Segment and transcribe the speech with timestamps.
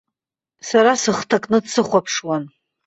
[0.67, 2.43] Сара сыхҭакны дсыхәаԥшуан.